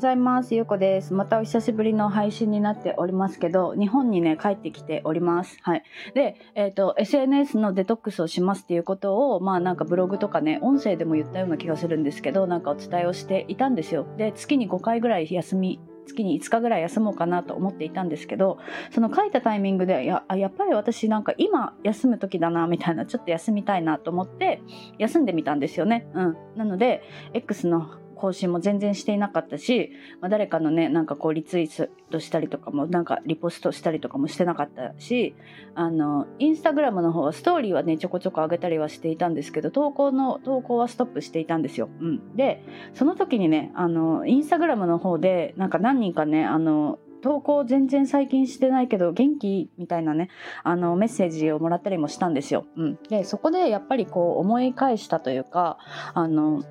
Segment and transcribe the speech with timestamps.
[0.00, 0.54] ざいます。
[0.54, 1.12] ゆうこです。
[1.12, 5.58] またお久しぶりの配信になっておりますけど、日本にね、帰ってきております。
[5.60, 5.82] はい。
[6.14, 14.06] で、えっ、ー、と、SNS のデトックスをしますっていうことを、まあなんかブログとかね、音声でも言ったような気がするんですけど、なんかお伝えをしていたんですよ。
[14.16, 18.58] で、月に5回ぐらい休み月に5日ぐらい休もうかなと思っていたんですけど
[18.90, 24.60] その書いたタイミングでややっぱり私なんか今休む時だなみたいなちょっと休みたいなと思って
[24.98, 26.08] 休んでみたんですよね。
[26.14, 35.34] うん、なので X の更新も全然していなかったし、まあ、誰かのねなんかこうリツイートしたりとかもなんかリポストしたりとかもしてなかったし
[35.74, 41.88] あのインスタグラムの方はストーリーはねちょこちょこ上げたりはしていたんですけど投稿の投稿はストップしていたんですよ。
[42.00, 42.62] うん、で
[42.94, 49.70] その時にねあのインスタグラムの方でなんか何人かねあの投稿全然最近してないけど元気？
[49.76, 50.30] みたいなね
[50.62, 52.64] あのメッセージをもらったりもしたんですよ。
[52.76, 55.76] うん、でそこでやっぱりこう思い返したというか
[56.14, 56.62] あの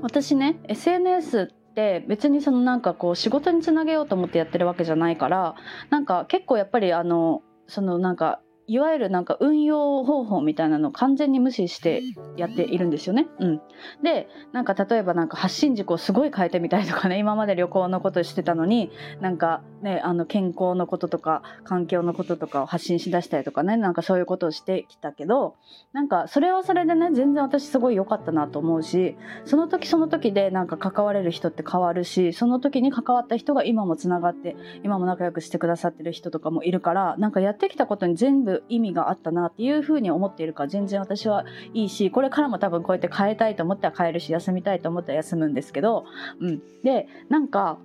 [0.00, 5.54] 私ね SNS って別にそのなんかこう仕事につなげようと思ってやってるわけじゃないから
[5.90, 12.02] なんか結構やっぱりあのそのなんかいわゆるなんか運用方法みたいなのを完全に無視して
[12.36, 13.26] やっているんですよね。
[13.40, 13.60] うん、
[14.02, 25.54] でなんか例えばなんか発信軸をすごい変えてみたりとかね 今まで旅行のことしてたのになんかねあの健康のこととか環境のこととかを発信しだしたりとかねなんかそういうことをしてきたけど
[25.94, 46.04] なんかそれはそれでね全然私すごい良かったなと思うしその時その時でなんか関われる人って変わるしその時に関わった人が今もつながって今も仲良くしてくださってる人とかもいるからなんかやってきたことに全部意味があったなっていうふうに思っているか全然私はいいしこれからも多分こうやって変えたいと思ったら変えるし休みたいと思ったら休むんですけど、
[46.40, 47.78] うん、でなんか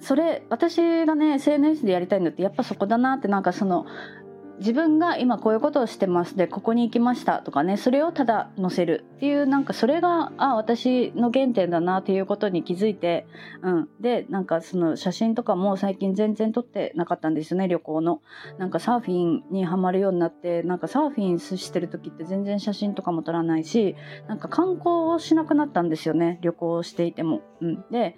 [0.00, 3.86] それ私がね SNS でやりたいのってやっぱそこだなってなんかその
[4.58, 6.36] 自分が今こういうことをしてます。
[6.36, 13.26] でここに行きましたとかねそれをただ載せるっていうなんかそれがあ私の原点だなっていうことに気づいて、
[13.62, 18.22] うん、でなんかその写真とかも最近全然撮ってなかったんですよね旅行の。
[18.58, 23.96] なんかサーフィンにはまるようになってなんかサーフィンしてる時って全然写真とかも撮らないし
[24.28, 28.16] なんか観光をしなくなったんですよね旅行をしていても、うん、で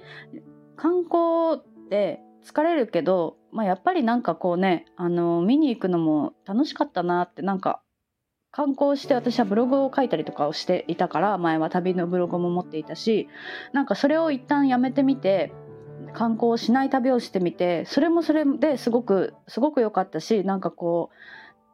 [0.77, 7.81] 観光って疲れるけどまあ、やっぱりなんかこうねあの見に行くのも楽しかったなってなんか
[8.51, 13.29] 観光して私はブログを書いたりとかをしていたから前は旅のブログも持っていたし
[13.73, 15.55] なんかそれを一旦やめてみて
[16.13, 21.17] 観光しない旅をしてみてそれもそれですごくすごく良かったしなんかこう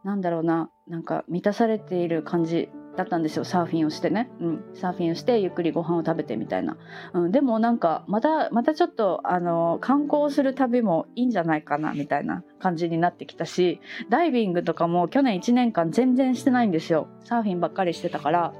[0.04, 3.44] なんだろうななんか満たされている感じだったんですよ。
[3.44, 6.76] サーフィンをしてね、うん、サーフィンをしてゆっくりご飯を食べてみたいな、
[7.14, 13.80] うん、でもなんかまたまたちょっとあの観光する旅もいいんじゃないかなみたいな感じになってきたし
[14.10, 17.08] ダイビングとかも去年1年間全然してないんですよ。
[17.24, 18.52] サーフィンばっかりしてたから。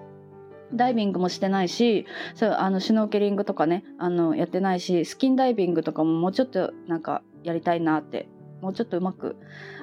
[0.75, 8.29] ダイビングもしてないしそうあのシュノーケリングとかねあのやってないしスキンダイビングとかももうちょっとなんかやりたいなって
[8.63, 9.37] もうちょっとうまく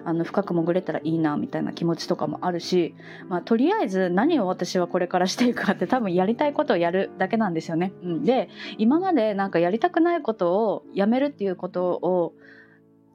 [0.06, 2.96] あの深く潜れたらいいなみたいな気持ちとかもあるし、
[3.28, 7.92] まあ、とりあえず何を私はこれからしていくかって多分やりたいことをやるだけなんですよね。
[8.04, 12.34] うん、で今までなんかやりたくないことをやめるっていうことを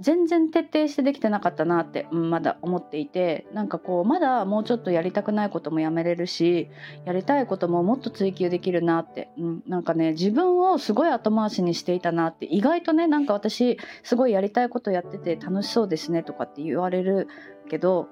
[0.04, 6.68] 全然徹底してできてなかったなって、うん、まだ思っていてなんかこうまだもうちょっとやりたくないこともやめれるし
[7.06, 17.26] やりたいことももっと追求できるなって、うん、なんかね自分をすごい後回しにしていたなって意外とねなんか私すごいやりたいことやってて楽しそうですねとかって言われる
[17.70, 18.08] けど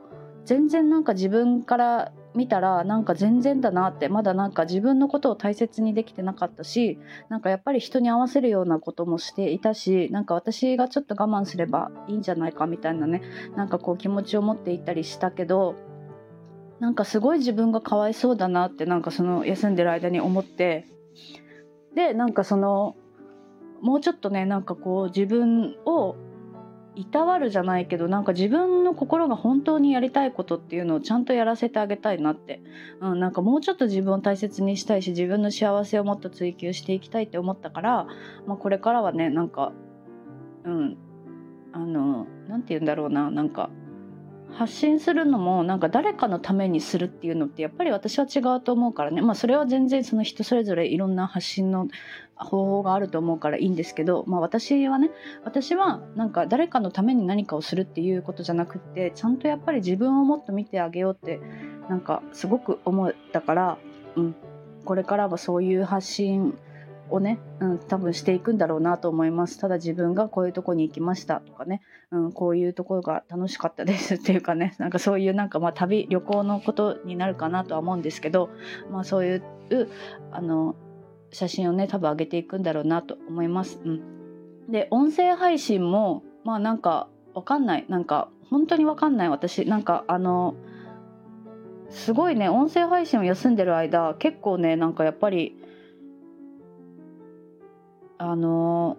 [0.47, 6.99] 全然なんか自分から見たらなんか全然だなってまだなんか自分のことを大切にできてなかったし
[7.29, 13.23] なんかやっぱり人に合わせるようなこともしていたしなんか私がちょっと我慢すればいいんじゃないかみたいなね
[13.57, 15.75] なんかこう気持ちを持っていたりしたけど
[16.81, 20.87] なんかすごい自分がかわいそうだなってなんかその休んでる間に思って
[21.95, 22.97] でなんかその
[23.83, 26.17] もうちょっとねなんかこう自分を
[26.95, 32.61] いたわるじゃないけどなんか自分の心が本当にやりたいことっていうのをちゃんとやらせてあげたいなって、
[33.01, 38.07] うん、なんかもうちょっと自分を大切にしたいし自分の幸せをもっと追求していきたいって思ったから、
[38.47, 39.73] まあ、これからはねなんか
[40.65, 40.97] うん
[41.73, 43.71] あの何て言うんだろうななんか
[44.55, 49.23] 発信するのもなんか誰かのためにするっていうのってやっぱり私は違うと思うからね。
[49.23, 51.89] まあそれは全然その人それぞれいろんな発信の
[52.37, 55.11] 方法があると思うからいいんですけど、まあ、私はね
[55.45, 61.41] 私はなんか誰かのために何かをするっていうことじゃなくってちゃんとやっぱり自分をもっと見てあげようって
[61.89, 63.79] なんかすごく思ったから、
[64.17, 64.37] うん、
[64.85, 66.59] これからはそういう発信
[67.13, 69.59] をね、うん、多分していくんだろうなと思います。
[69.59, 78.51] ただ自分がこういうとこに行きましたとかね、うん、こういうところが楽しかったですっていうかね なんかそういうなんかまあ旅旅行のことになるかなとは思うんですけど、
[78.91, 79.43] まあ、そういう
[80.31, 80.75] あの
[81.31, 83.81] 写真をね多分上げていくんだろうなと思います。
[83.85, 87.87] うん、で音声配信もまあなんかわかんない。
[87.89, 89.29] なんか本当にわかんない。
[89.29, 90.55] 私なんかあの
[91.89, 95.57] すごいね音声配信を休んでる間結構ねなんかやっぱり
[98.23, 98.99] あの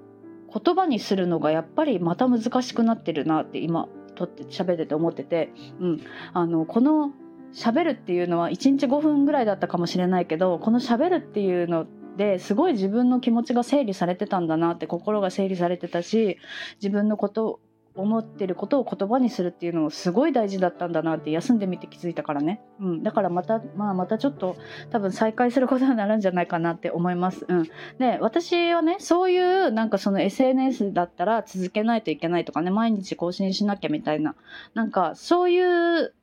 [0.53, 6.01] 言葉にするのがやっぱりまた難しくなってるなって今とって喋ってて思ってて、うん、
[6.33, 7.11] あのこの
[7.53, 11.87] 喋るっていうのは1日5分ぐらいだったかもしれないけどこの喋るっていうの
[12.17, 16.37] ですごい自分の気持ちが整理されてたんだなって心が整理されてたし
[16.81, 17.61] 自分のこと
[17.95, 24.55] 思ってることを言葉にするっていうのすごい大事だったんだなって休んでみて気づいたからね、うん、だからまた、まあ、またちょっと
[24.89, 27.63] 多分再開することになるんじゃないかなって思います、うん、
[27.99, 34.35] で私はねそういうなんかその SNS だったら続けないといけないとかね毎日更新しなきゃみたいな。
[34.73, 36.13] なんかそういう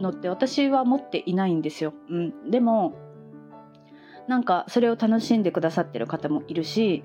[0.00, 2.94] のって私は持っていないんですよ、うん、でも
[4.28, 7.02] なんかそれを楽しんでくださってる方もいるし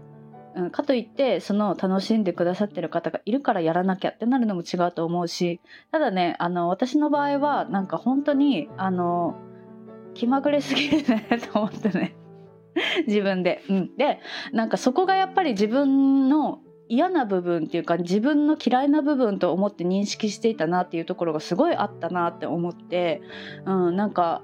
[0.57, 5.62] うん、かといってその楽しんでくださってる方がいるからやらなきゃってなるのも違うと思うし
[5.92, 9.36] ただねあの私の場合はなんか本当にあの
[10.15, 12.15] 気まぐれすぎるねと思ってね。
[13.07, 13.63] 自分で。
[13.69, 14.19] うん、で
[14.51, 16.59] なんかそこがやっぱり自分の
[16.89, 23.21] 嫌な部分っていうか自分の嫌いな部分と思って認識していたなっていうところがすごいあったなって思って、
[23.65, 24.42] うん、なんか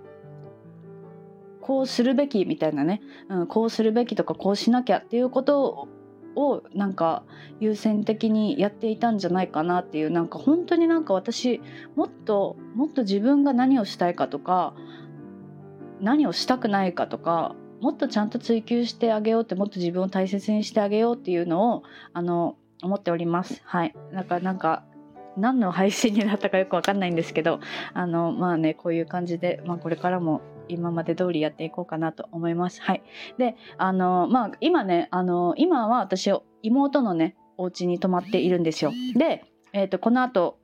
[1.62, 5.88] こうするべきみたいなね、うん、こうするべきとかこうしなきゃっていうこと
[6.36, 7.24] をなんか
[7.60, 11.62] 優先的にやっていたんじゃないかなっていうなんか本当になんか私
[11.96, 14.74] もっともっと自分が何をしたいかとか
[16.02, 21.84] 何をしたくないかとかもっとちゃんと追求してあげようってもっと自分を大切にしてあげようっていうのを
[22.14, 23.62] あの思っております。
[23.66, 23.96] はい。
[24.12, 24.84] なんかなんか
[25.38, 27.60] 何の配信になったかよくわかんないんですけど
[27.94, 32.82] あのまあねこういう感じで、まあ、これからも今まで通りやっていこうかなと思います。
[32.82, 33.04] はい。
[33.38, 36.32] で、あの、まあ、今ね、あの、今は私、
[36.62, 38.92] 妹のね、お家に泊まっているんですよ。
[39.16, 40.58] で、えっ、ー、と、この後、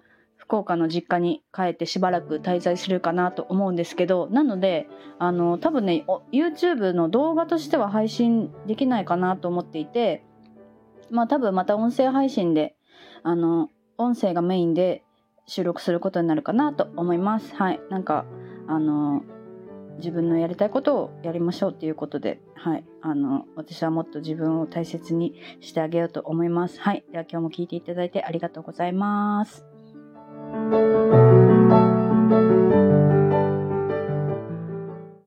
[0.50, 4.88] 福岡の実家に帰ってしばらく滞在するかなと思うんですけど、なので、
[5.20, 10.24] あの、多分ね、YouTube の動画としては配信できないかなと思っていて、
[11.12, 12.76] まあ多分また音声配信で、
[13.22, 15.04] あの、音声がメインで
[15.46, 17.56] 収録することになるかなと思います。
[17.56, 17.82] はい。
[17.90, 18.26] なんか、
[18.68, 19.24] あの、
[20.00, 26.80] 自分のやりたいことをやりましょうっていうことで、はい、あの私はもっと自分を大切にしてあげようと思います。
[26.80, 29.69] はい、では今日も聞いていただいてありがとうございます。